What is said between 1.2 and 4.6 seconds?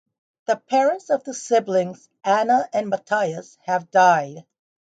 the siblings Anna and Mattias have died.